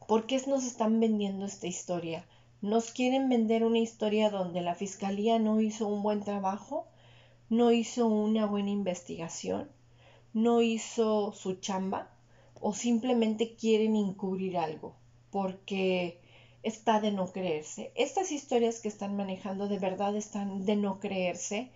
¿por 0.07 0.27
qué 0.27 0.41
nos 0.47 0.65
están 0.65 1.00
vendiendo 1.00 1.47
esta 1.47 1.67
historia? 1.67 2.25
¿Nos 2.62 2.93
quieren 2.93 3.29
vender 3.29 3.65
una 3.65 3.79
historia 3.81 4.31
donde 4.31 4.61
la 4.61 4.77
fiscalía 4.77 5.41
no 5.41 5.61
hizo 5.61 5.89
un 5.89 6.05
buen 6.05 6.21
trabajo? 6.21 6.87
¿No 7.49 7.73
hizo 7.73 8.07
una 8.07 8.47
buena 8.47 8.71
investigación? 8.71 9.69
No 10.33 10.63
hizo 10.63 11.33
su 11.33 11.55
chamba 11.55 12.11
o 12.61 12.73
simplemente 12.75 13.55
quieren 13.55 13.97
encubrir 13.97 14.59
algo 14.59 14.95
porque 15.31 16.21
está 16.63 17.01
de 17.01 17.13
no 17.13 17.33
creerse. 17.33 17.93
Estas 17.95 18.33
historias 18.33 18.81
que 18.81 18.89
están 18.89 19.17
manejando 19.17 19.69
de 19.69 19.79
verdad 19.79 20.15
están 20.17 20.67
de 20.67 20.77
no 20.77 21.01
creerse, 21.01 21.71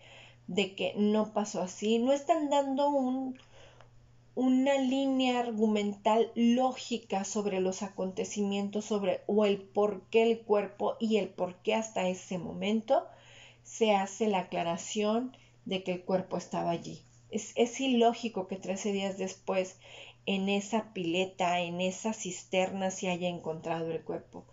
de 0.46 0.74
que 0.74 0.94
no 0.96 1.32
pasó 1.32 1.62
así, 1.62 1.98
no 1.98 2.12
están 2.12 2.50
dando 2.50 2.90
un, 2.90 3.38
una 4.34 4.78
línea 4.78 5.38
argumental 5.38 6.30
lógica 6.34 7.24
sobre 7.24 7.60
los 7.60 7.82
acontecimientos, 7.82 8.84
sobre 8.84 9.22
o 9.26 9.46
el 9.46 9.60
por 9.60 10.02
qué 10.10 10.30
el 10.30 10.40
cuerpo 10.40 10.96
y 11.00 11.16
el 11.16 11.28
por 11.28 11.56
qué 11.56 11.74
hasta 11.74 12.08
ese 12.08 12.38
momento 12.38 13.06
se 13.62 13.92
hace 13.94 14.28
la 14.28 14.40
aclaración 14.40 15.34
de 15.64 15.82
que 15.82 15.92
el 15.92 16.02
cuerpo 16.02 16.36
estaba 16.36 16.70
allí. 16.70 17.00
Es, 17.34 17.80
ilógico 17.80 18.46
que 18.46 18.54
13 18.54 18.92
días 18.92 19.18
después 19.18 19.76
en 20.24 20.48
esa 20.48 20.92
pileta, 20.92 21.58
en 21.58 21.80
esa 21.80 22.12
cisterna 22.12 22.92
se 22.92 23.10
haya 23.10 23.28
encontrado 23.28 23.90
el 23.90 24.02
cuerpo. 24.02 24.44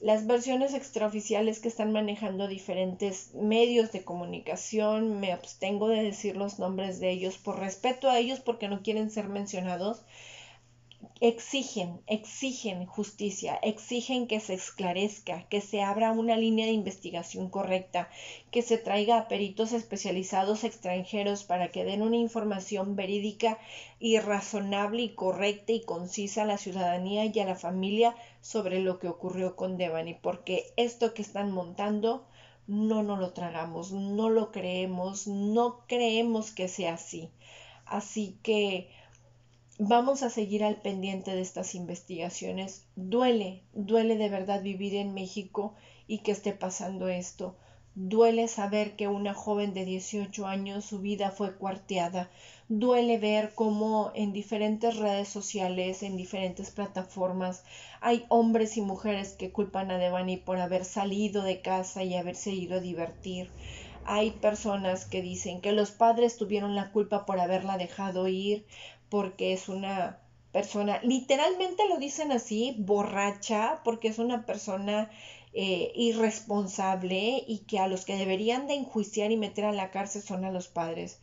Las 0.00 0.26
versiones 0.26 0.74
extraoficiales 0.74 1.60
que 1.60 1.68
están 1.68 1.92
manejando 1.92 2.48
diferentes 2.48 3.32
medios 3.34 3.92
de 3.92 4.02
comunicación, 4.02 5.20
me 5.20 5.30
abstengo 5.30 5.86
de 5.88 6.02
decir 6.02 6.36
los 6.36 6.58
nombres 6.58 6.98
de 6.98 7.10
ellos 7.10 7.38
por 7.38 7.60
respeto 7.60 8.10
a 8.10 8.18
ellos 8.18 8.40
porque 8.40 8.66
no 8.66 8.82
quieren 8.82 9.12
ser 9.12 9.28
mencionados, 9.28 10.02
exigen, 11.20 12.00
exigen 12.06 12.86
justicia, 12.86 13.56
exigen 13.62 14.26
que 14.26 14.40
se 14.40 14.54
esclarezca, 14.54 15.46
que 15.48 15.60
se 15.60 15.82
abra 15.82 16.12
una 16.12 16.36
línea 16.36 16.66
de 16.66 16.72
investigación 16.72 17.50
correcta, 17.50 18.08
que 18.50 18.62
se 18.62 18.78
traiga 18.78 19.18
a 19.18 19.28
peritos 19.28 19.72
especializados 19.72 20.64
extranjeros 20.64 21.44
para 21.44 21.70
que 21.70 21.84
den 21.84 22.02
una 22.02 22.16
información 22.16 22.96
verídica 22.96 23.58
y 23.98 24.18
razonable 24.18 25.02
y 25.02 25.14
correcta 25.14 25.72
y 25.72 25.80
concisa 25.80 26.42
a 26.42 26.46
la 26.46 26.58
ciudadanía 26.58 27.24
y 27.26 27.38
a 27.38 27.46
la 27.46 27.56
familia 27.56 28.14
sobre 28.40 28.80
lo 28.80 28.98
que 28.98 29.08
ocurrió 29.08 29.56
con 29.56 29.76
Devani, 29.76 30.14
porque 30.14 30.72
esto 30.76 31.14
que 31.14 31.22
están 31.22 31.50
montando 31.50 32.26
no 32.66 33.02
nos 33.02 33.18
lo 33.18 33.32
tragamos, 33.32 33.92
no 33.92 34.30
lo 34.30 34.50
creemos, 34.50 35.26
no 35.26 35.84
creemos 35.86 36.52
que 36.52 36.68
sea 36.68 36.94
así. 36.94 37.30
Así 37.84 38.38
que 38.42 38.88
Vamos 39.80 40.22
a 40.22 40.30
seguir 40.30 40.62
al 40.62 40.76
pendiente 40.76 41.34
de 41.34 41.40
estas 41.40 41.74
investigaciones. 41.74 42.86
Duele, 42.94 43.64
duele 43.72 44.16
de 44.16 44.28
verdad 44.28 44.62
vivir 44.62 44.94
en 44.94 45.14
México 45.14 45.74
y 46.06 46.18
que 46.18 46.30
esté 46.30 46.52
pasando 46.52 47.08
esto. 47.08 47.56
Duele 47.96 48.46
saber 48.46 48.94
que 48.94 49.08
una 49.08 49.34
joven 49.34 49.74
de 49.74 49.84
18 49.84 50.46
años 50.46 50.84
su 50.84 51.00
vida 51.00 51.32
fue 51.32 51.56
cuarteada. 51.56 52.30
Duele 52.68 53.18
ver 53.18 53.52
cómo 53.56 54.12
en 54.14 54.32
diferentes 54.32 54.96
redes 54.96 55.26
sociales, 55.26 56.04
en 56.04 56.16
diferentes 56.16 56.70
plataformas, 56.70 57.64
hay 58.00 58.26
hombres 58.28 58.76
y 58.76 58.80
mujeres 58.80 59.32
que 59.32 59.50
culpan 59.50 59.90
a 59.90 59.98
Devani 59.98 60.36
por 60.36 60.58
haber 60.58 60.84
salido 60.84 61.42
de 61.42 61.62
casa 61.62 62.04
y 62.04 62.14
haberse 62.14 62.52
ido 62.52 62.76
a 62.76 62.80
divertir. 62.80 63.50
Hay 64.06 64.32
personas 64.32 65.06
que 65.06 65.22
dicen 65.22 65.62
que 65.62 65.72
los 65.72 65.90
padres 65.90 66.36
tuvieron 66.36 66.74
la 66.74 66.92
culpa 66.92 67.24
por 67.24 67.40
haberla 67.40 67.78
dejado 67.78 68.28
ir 68.28 68.66
porque 69.14 69.52
es 69.52 69.68
una 69.68 70.18
persona, 70.50 70.98
literalmente 71.04 71.88
lo 71.88 71.98
dicen 71.98 72.32
así, 72.32 72.74
borracha, 72.80 73.80
porque 73.84 74.08
es 74.08 74.18
una 74.18 74.44
persona 74.44 75.08
eh, 75.52 75.92
irresponsable 75.94 77.44
y 77.46 77.58
que 77.58 77.78
a 77.78 77.86
los 77.86 78.04
que 78.04 78.16
deberían 78.16 78.66
de 78.66 78.74
enjuiciar 78.74 79.30
y 79.30 79.36
meter 79.36 79.66
a 79.66 79.72
la 79.72 79.92
cárcel 79.92 80.20
son 80.22 80.44
a 80.44 80.50
los 80.50 80.66
padres. 80.66 81.20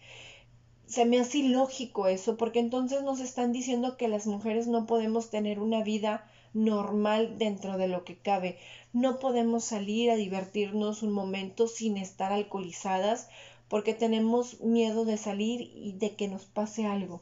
Se 0.85 1.03
me 1.03 1.19
hace 1.19 1.39
ilógico 1.39 2.07
eso, 2.07 2.37
porque 2.37 2.59
entonces 2.59 3.03
nos 3.03 3.19
están 3.19 3.51
diciendo 3.51 3.97
que 3.97 4.07
las 4.07 4.25
mujeres 4.25 4.67
no 4.67 4.85
podemos 4.85 5.29
tener 5.29 5.59
una 5.59 5.83
vida 5.83 6.31
normal 6.53 7.37
dentro 7.37 7.77
de 7.77 7.89
lo 7.89 8.05
que 8.05 8.15
cabe. 8.15 8.57
No 8.93 9.19
podemos 9.19 9.65
salir 9.65 10.11
a 10.11 10.15
divertirnos 10.15 11.03
un 11.03 11.11
momento 11.11 11.67
sin 11.67 11.97
estar 11.97 12.31
alcoholizadas 12.31 13.27
porque 13.67 13.93
tenemos 13.93 14.61
miedo 14.61 15.03
de 15.03 15.17
salir 15.17 15.69
y 15.75 15.91
de 15.91 16.15
que 16.15 16.29
nos 16.29 16.45
pase 16.45 16.85
algo. 16.85 17.21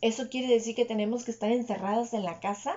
Eso 0.00 0.28
quiere 0.30 0.48
decir 0.48 0.74
que 0.74 0.84
tenemos 0.84 1.24
que 1.24 1.30
estar 1.30 1.50
encerradas 1.50 2.14
en 2.14 2.24
la 2.24 2.40
casa 2.40 2.76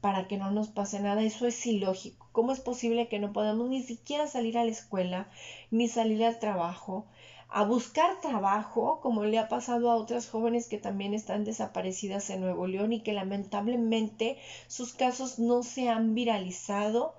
para 0.00 0.28
que 0.28 0.36
no 0.36 0.50
nos 0.50 0.68
pase 0.68 1.00
nada. 1.00 1.22
Eso 1.22 1.46
es 1.46 1.64
ilógico. 1.66 2.28
¿Cómo 2.32 2.52
es 2.52 2.60
posible 2.60 3.08
que 3.08 3.18
no 3.18 3.32
podamos 3.32 3.68
ni 3.68 3.82
siquiera 3.82 4.26
salir 4.26 4.58
a 4.58 4.64
la 4.64 4.70
escuela, 4.70 5.28
ni 5.70 5.88
salir 5.88 6.24
al 6.24 6.38
trabajo, 6.38 7.06
a 7.48 7.64
buscar 7.64 8.20
trabajo, 8.20 9.00
como 9.00 9.24
le 9.24 9.38
ha 9.38 9.48
pasado 9.48 9.90
a 9.90 9.96
otras 9.96 10.28
jóvenes 10.28 10.68
que 10.68 10.78
también 10.78 11.14
están 11.14 11.44
desaparecidas 11.44 12.30
en 12.30 12.40
Nuevo 12.40 12.66
León 12.66 12.92
y 12.92 13.02
que 13.02 13.12
lamentablemente 13.12 14.38
sus 14.68 14.92
casos 14.92 15.38
no 15.38 15.62
se 15.62 15.88
han 15.88 16.14
viralizado? 16.14 17.14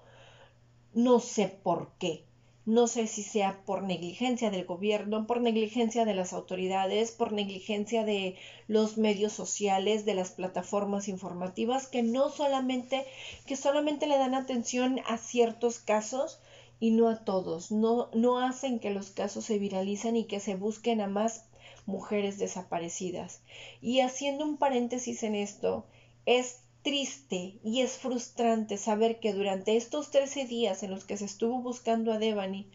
No 0.94 1.20
sé 1.20 1.48
por 1.48 1.92
qué. 2.00 2.26
No 2.72 2.88
sé 2.88 3.06
si 3.08 3.22
sea 3.22 3.66
por 3.66 3.84
negligencia 3.84 4.50
del 4.50 4.64
gobierno, 4.64 5.28
por 5.28 5.42
negligencia 5.42 6.06
de 6.06 6.14
las 6.14 6.32
autoridades, 6.32 7.12
por 7.12 7.34
negligencia 7.34 8.06
de 8.06 8.38
los 8.70 8.96
medios 8.98 9.34
sociales, 9.34 10.06
de 10.06 10.14
las 10.14 10.32
plataformas 10.32 11.10
informativas, 11.10 11.88
que 11.88 12.02
no 12.02 12.30
solamente, 12.30 13.06
que 13.46 13.58
solamente 13.58 14.08
le 14.08 14.18
dan 14.18 14.36
atención 14.36 15.02
a 15.06 15.18
ciertos 15.18 15.80
casos 15.80 16.40
y 16.80 16.92
no 16.92 17.10
a 17.10 17.26
todos. 17.26 17.74
No, 17.74 18.10
no 18.14 18.40
hacen 18.40 18.80
que 18.80 18.92
los 18.92 19.10
casos 19.10 19.44
se 19.44 19.60
viralicen 19.60 20.16
y 20.16 20.24
que 20.24 20.40
se 20.40 20.56
busquen 20.56 21.02
a 21.02 21.08
más 21.08 21.44
mujeres 21.86 22.38
desaparecidas. 22.38 23.42
Y 23.82 24.00
haciendo 24.00 24.46
un 24.46 24.56
paréntesis 24.56 25.24
en 25.24 25.36
esto, 25.36 25.86
es 26.26 26.62
triste 26.82 27.60
y 27.64 27.82
es 27.82 27.98
frustrante 27.98 28.78
saber 28.78 29.20
que 29.20 29.34
durante 29.34 29.78
estos 29.78 30.12
13 30.12 30.46
días 30.46 30.84
en 30.84 30.92
los 30.92 31.06
que 31.06 31.18
se 31.18 31.26
estuvo 31.26 31.62
buscando 31.62 32.12
a 32.12 32.18
Devani 32.18 32.70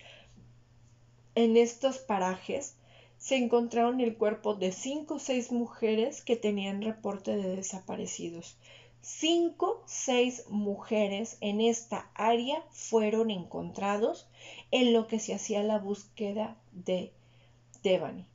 en 1.35 1.57
estos 1.57 1.99
parajes, 1.99 2.77
se 3.19 3.37
encontraron 3.37 4.01
el 4.01 4.17
cuerpo 4.17 4.55
de 4.55 4.73
cinco 4.73 5.15
o 5.15 5.19
seis 5.19 5.51
mujeres 5.51 6.23
que 6.23 6.37
tenían 6.37 6.83
reporte 6.83 7.37
de 7.37 7.57
desaparecidos. 7.57 8.57
Cinco, 9.01 9.83
seis 9.87 10.45
mujeres 10.49 11.39
en 11.41 11.61
esta 11.61 12.11
área 12.15 12.63
fueron 12.71 13.31
encontrados 13.31 14.29
en 14.71 14.93
lo 14.93 15.07
que 15.07 15.19
se 15.19 15.35
hacía 15.35 15.63
la 15.63 15.79
búsqueda 15.79 16.57
de 16.73 17.13
Devani. 17.83 18.27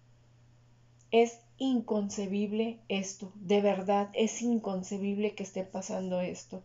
Es 1.12 1.40
inconcebible 1.62 2.80
esto, 2.89 3.32
de 3.36 3.62
verdad 3.62 4.10
es 4.13 4.41
inconcebible 4.41 5.36
que 5.36 5.44
esté 5.44 5.63
pasando 5.63 6.20
esto. 6.20 6.63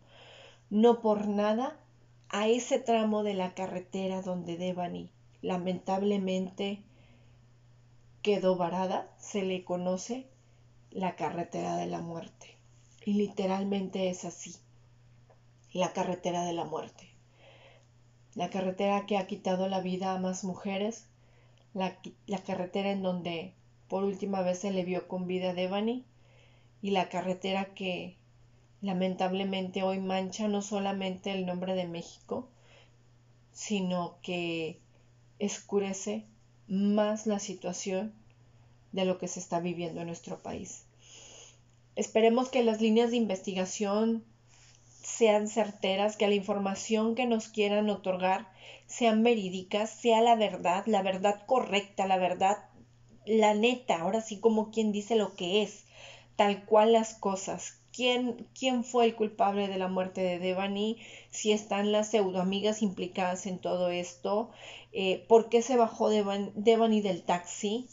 No 0.70 1.02
por 1.02 1.28
nada 1.28 1.78
a 2.30 2.48
ese 2.48 2.78
tramo 2.78 3.22
de 3.22 3.34
la 3.34 3.52
carretera 3.52 4.22
donde 4.22 4.56
Devani 4.56 5.10
lamentablemente 5.42 6.82
quedó 8.22 8.56
varada, 8.56 9.10
se 9.18 9.42
le 9.42 9.64
conoce 9.64 10.26
la 10.90 11.14
carretera 11.14 11.76
de 11.76 11.86
la 11.86 12.00
muerte. 12.00 12.56
Y 13.04 13.12
literalmente 13.12 14.08
es 14.08 14.24
así, 14.24 14.56
la 15.74 15.92
carretera 15.92 16.42
de 16.46 16.54
la 16.54 16.64
muerte. 16.64 17.10
La 18.34 18.48
carretera 18.48 19.04
que 19.04 19.18
ha 19.18 19.26
quitado 19.26 19.68
la 19.68 19.80
vida 19.80 20.14
a 20.14 20.18
más 20.18 20.42
mujeres, 20.42 21.06
la, 21.74 21.98
la 22.26 22.38
carretera 22.38 22.90
en 22.92 23.02
donde 23.02 23.55
por 23.88 24.04
última 24.04 24.42
vez 24.42 24.60
se 24.60 24.70
le 24.70 24.84
vio 24.84 25.08
con 25.08 25.26
vida 25.26 25.50
a 25.50 25.54
Devani 25.54 26.04
y 26.82 26.90
la 26.90 27.08
carretera 27.08 27.74
que 27.74 28.16
lamentablemente 28.80 29.82
hoy 29.82 29.98
mancha 29.98 30.48
no 30.48 30.62
solamente 30.62 31.32
el 31.32 31.46
nombre 31.46 31.74
de 31.74 31.86
México, 31.86 32.48
sino 33.52 34.18
que 34.22 34.80
escurece 35.38 36.24
más 36.68 37.26
la 37.26 37.38
situación 37.38 38.12
de 38.92 39.04
lo 39.04 39.18
que 39.18 39.28
se 39.28 39.40
está 39.40 39.60
viviendo 39.60 40.00
en 40.00 40.06
nuestro 40.06 40.38
país. 40.38 40.84
Esperemos 41.94 42.48
que 42.48 42.62
las 42.62 42.80
líneas 42.80 43.10
de 43.10 43.16
investigación 43.16 44.24
sean 45.02 45.48
certeras, 45.48 46.16
que 46.16 46.28
la 46.28 46.34
información 46.34 47.14
que 47.14 47.26
nos 47.26 47.48
quieran 47.48 47.88
otorgar 47.88 48.48
sean 48.86 49.22
verídicas, 49.22 49.90
sea 49.90 50.20
la 50.20 50.34
verdad, 50.34 50.84
la 50.86 51.02
verdad 51.02 51.42
correcta, 51.46 52.06
la 52.06 52.18
verdad 52.18 52.58
la 53.26 53.54
neta, 53.54 54.00
ahora 54.00 54.20
sí 54.20 54.40
como 54.40 54.70
quien 54.70 54.92
dice 54.92 55.16
lo 55.16 55.34
que 55.34 55.62
es, 55.62 55.84
tal 56.36 56.64
cual 56.64 56.92
las 56.92 57.14
cosas. 57.14 57.78
¿Quién, 57.92 58.46
quién 58.58 58.84
fue 58.84 59.06
el 59.06 59.14
culpable 59.14 59.68
de 59.68 59.78
la 59.78 59.88
muerte 59.88 60.20
de 60.20 60.38
Devani? 60.38 60.98
Si 61.30 61.52
están 61.52 61.92
las 61.92 62.10
pseudoamigas 62.10 62.82
implicadas 62.82 63.46
en 63.46 63.58
todo 63.58 63.88
esto. 63.88 64.50
Eh, 64.92 65.24
¿Por 65.28 65.48
qué 65.48 65.62
se 65.62 65.76
bajó 65.76 66.10
Devani 66.10 67.00
del 67.00 67.22
taxi? 67.22 67.88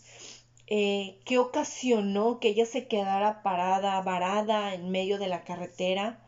Eh, 0.67 1.19
¿Qué 1.25 1.37
ocasionó 1.37 2.39
que 2.39 2.49
ella 2.49 2.65
se 2.65 2.87
quedara 2.87 3.43
parada, 3.43 4.01
varada 4.01 4.73
en 4.73 4.89
medio 4.89 5.19
de 5.19 5.27
la 5.27 5.43
carretera? 5.43 6.19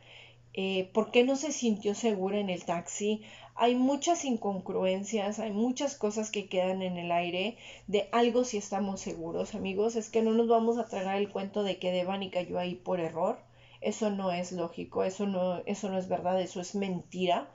Eh, 0.53 0.89
¿Por 0.93 1.11
qué 1.11 1.25
no 1.25 1.35
se 1.35 1.51
sintió 1.51 1.95
segura 1.95 2.39
en 2.39 2.49
el 2.49 2.63
taxi? 2.63 3.23
Hay 3.55 3.75
muchas 3.75 4.25
incongruencias, 4.25 5.39
hay 5.39 5.51
muchas 5.51 5.95
cosas 5.95 6.29
que 6.29 6.49
quedan 6.49 6.81
en 6.81 6.97
el 6.97 7.11
aire 7.11 7.57
de 7.87 8.09
algo 8.11 8.43
si 8.43 8.57
estamos 8.57 8.99
seguros, 8.99 9.55
amigos, 9.55 9.95
es 9.95 10.09
que 10.09 10.21
no 10.21 10.31
nos 10.31 10.49
vamos 10.49 10.77
a 10.77 10.87
tragar 10.87 11.15
el 11.15 11.29
cuento 11.29 11.63
de 11.63 11.79
que 11.79 11.91
Devani 11.91 12.29
cayó 12.29 12.59
ahí 12.59 12.75
por 12.75 12.99
error. 12.99 13.39
Eso 13.79 14.09
no 14.09 14.31
es 14.31 14.51
lógico, 14.51 15.03
eso 15.03 15.25
no, 15.25 15.59
eso 15.65 15.89
no 15.89 15.97
es 15.97 16.09
verdad, 16.09 16.41
eso 16.41 16.59
es 16.59 16.75
mentira 16.75 17.49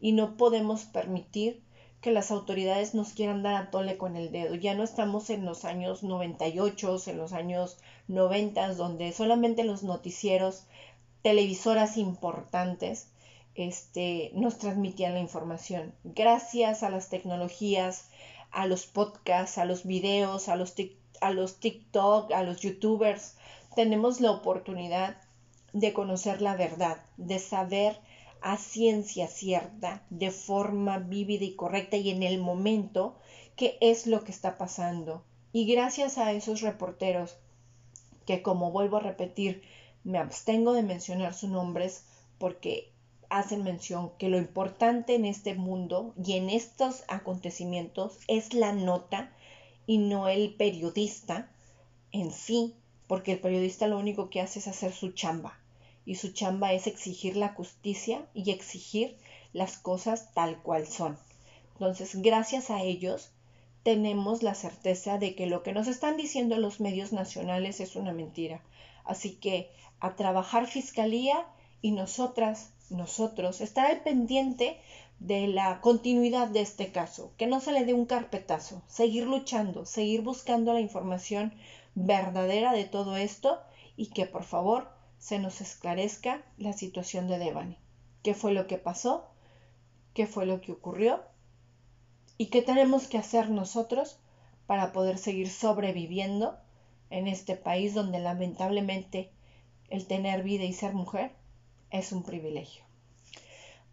y 0.00 0.12
no 0.12 0.36
podemos 0.36 0.84
permitir 0.84 1.62
que 2.00 2.10
las 2.10 2.30
autoridades 2.30 2.94
nos 2.94 3.12
quieran 3.12 3.42
dar 3.42 3.54
a 3.54 3.70
tole 3.70 3.96
con 3.96 4.16
el 4.16 4.32
dedo. 4.32 4.56
Ya 4.56 4.74
no 4.74 4.82
estamos 4.82 5.30
en 5.30 5.44
los 5.44 5.64
años 5.64 6.02
98, 6.02 6.98
en 7.06 7.16
los 7.16 7.32
años 7.32 7.78
90, 8.08 8.74
donde 8.74 9.12
solamente 9.12 9.64
los 9.64 9.82
noticieros, 9.84 10.66
televisoras 11.22 11.96
importantes, 11.96 13.08
este, 13.54 14.30
nos 14.34 14.58
transmitían 14.58 15.14
la 15.14 15.20
información. 15.20 15.94
Gracias 16.04 16.82
a 16.82 16.90
las 16.90 17.08
tecnologías, 17.08 18.08
a 18.50 18.66
los 18.66 18.86
podcasts, 18.86 19.58
a 19.58 19.64
los 19.64 19.84
videos, 19.84 20.48
a 20.48 20.56
los, 20.56 20.74
a 21.20 21.30
los 21.30 21.60
TikTok, 21.60 22.32
a 22.32 22.42
los 22.42 22.60
youtubers, 22.60 23.36
tenemos 23.74 24.20
la 24.20 24.30
oportunidad 24.30 25.16
de 25.72 25.92
conocer 25.92 26.40
la 26.40 26.54
verdad, 26.56 26.98
de 27.16 27.40
saber 27.40 27.98
a 28.40 28.56
ciencia 28.56 29.26
cierta, 29.26 30.04
de 30.10 30.30
forma 30.30 30.98
vívida 30.98 31.44
y 31.44 31.56
correcta 31.56 31.96
y 31.96 32.10
en 32.10 32.22
el 32.22 32.38
momento 32.38 33.16
qué 33.56 33.76
es 33.80 34.06
lo 34.06 34.22
que 34.22 34.30
está 34.30 34.58
pasando. 34.58 35.24
Y 35.52 35.66
gracias 35.66 36.18
a 36.18 36.32
esos 36.32 36.60
reporteros, 36.60 37.36
que 38.26 38.42
como 38.42 38.70
vuelvo 38.70 38.98
a 38.98 39.00
repetir, 39.00 39.62
me 40.04 40.18
abstengo 40.18 40.72
de 40.72 40.82
mencionar 40.82 41.34
sus 41.34 41.50
nombres 41.50 42.04
porque 42.38 42.92
hacen 43.30 43.64
mención 43.64 44.12
que 44.18 44.28
lo 44.28 44.38
importante 44.38 45.14
en 45.14 45.24
este 45.24 45.54
mundo 45.54 46.14
y 46.22 46.34
en 46.34 46.50
estos 46.50 47.04
acontecimientos 47.08 48.18
es 48.28 48.54
la 48.54 48.72
nota 48.72 49.32
y 49.86 49.98
no 49.98 50.28
el 50.28 50.54
periodista 50.54 51.50
en 52.12 52.32
sí, 52.32 52.74
porque 53.06 53.32
el 53.32 53.40
periodista 53.40 53.86
lo 53.86 53.98
único 53.98 54.30
que 54.30 54.40
hace 54.40 54.58
es 54.58 54.68
hacer 54.68 54.92
su 54.92 55.12
chamba 55.12 55.58
y 56.06 56.16
su 56.16 56.32
chamba 56.32 56.72
es 56.72 56.86
exigir 56.86 57.36
la 57.36 57.50
justicia 57.50 58.26
y 58.34 58.50
exigir 58.50 59.16
las 59.52 59.78
cosas 59.78 60.32
tal 60.34 60.62
cual 60.62 60.86
son. 60.86 61.18
Entonces, 61.72 62.20
gracias 62.22 62.70
a 62.70 62.82
ellos 62.82 63.30
tenemos 63.82 64.42
la 64.42 64.54
certeza 64.54 65.18
de 65.18 65.34
que 65.34 65.46
lo 65.46 65.62
que 65.62 65.72
nos 65.72 65.88
están 65.88 66.16
diciendo 66.16 66.56
los 66.58 66.80
medios 66.80 67.12
nacionales 67.12 67.80
es 67.80 67.96
una 67.96 68.12
mentira. 68.12 68.62
Así 69.04 69.34
que 69.36 69.70
a 70.00 70.16
trabajar 70.16 70.66
fiscalía 70.66 71.46
y 71.82 71.92
nosotras 71.92 72.72
nosotros 72.90 73.60
estar 73.60 74.02
pendiente 74.02 74.80
de 75.18 75.46
la 75.46 75.80
continuidad 75.80 76.48
de 76.48 76.60
este 76.60 76.92
caso, 76.92 77.32
que 77.36 77.46
no 77.46 77.60
se 77.60 77.72
le 77.72 77.84
dé 77.84 77.94
un 77.94 78.06
carpetazo, 78.06 78.82
seguir 78.88 79.26
luchando, 79.26 79.86
seguir 79.86 80.22
buscando 80.22 80.72
la 80.72 80.80
información 80.80 81.54
verdadera 81.94 82.72
de 82.72 82.84
todo 82.84 83.16
esto 83.16 83.60
y 83.96 84.08
que 84.08 84.26
por 84.26 84.44
favor 84.44 84.88
se 85.18 85.38
nos 85.38 85.60
esclarezca 85.60 86.42
la 86.58 86.72
situación 86.72 87.28
de 87.28 87.38
Devani. 87.38 87.78
¿Qué 88.22 88.34
fue 88.34 88.52
lo 88.52 88.66
que 88.66 88.78
pasó? 88.78 89.26
¿Qué 90.12 90.26
fue 90.26 90.46
lo 90.46 90.60
que 90.60 90.72
ocurrió? 90.72 91.22
¿Y 92.36 92.46
qué 92.46 92.62
tenemos 92.62 93.06
que 93.06 93.18
hacer 93.18 93.50
nosotros 93.50 94.18
para 94.66 94.92
poder 94.92 95.18
seguir 95.18 95.48
sobreviviendo 95.48 96.58
en 97.10 97.28
este 97.28 97.56
país 97.56 97.94
donde 97.94 98.18
lamentablemente 98.18 99.30
el 99.88 100.06
tener 100.06 100.42
vida 100.42 100.64
y 100.64 100.72
ser 100.72 100.94
mujer 100.94 101.32
es 101.94 102.12
un 102.12 102.24
privilegio. 102.24 102.84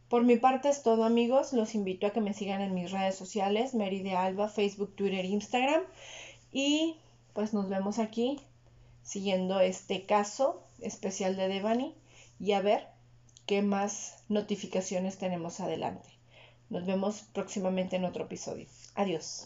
Por 0.09 0.23
mi 0.23 0.35
parte 0.35 0.69
es 0.69 0.83
todo 0.83 1.05
amigos, 1.05 1.53
los 1.53 1.75
invito 1.75 2.07
a 2.07 2.09
que 2.09 2.19
me 2.19 2.33
sigan 2.33 2.61
en 2.61 2.73
mis 2.73 2.91
redes 2.91 3.15
sociales, 3.15 3.73
Mary 3.73 4.01
de 4.01 4.15
Alba, 4.15 4.49
Facebook, 4.49 4.93
Twitter, 4.95 5.23
Instagram 5.23 5.83
y 6.51 6.97
pues 7.33 7.53
nos 7.53 7.69
vemos 7.69 7.99
aquí 7.99 8.41
siguiendo 9.03 9.61
este 9.61 10.05
caso 10.05 10.63
especial 10.81 11.37
de 11.37 11.47
Devani 11.47 11.95
y 12.39 12.51
a 12.53 12.61
ver 12.61 12.87
qué 13.45 13.61
más 13.61 14.23
notificaciones 14.27 15.17
tenemos 15.17 15.59
adelante. 15.59 16.09
Nos 16.69 16.85
vemos 16.85 17.21
próximamente 17.33 17.97
en 17.97 18.05
otro 18.05 18.25
episodio. 18.25 18.67
Adiós. 18.95 19.45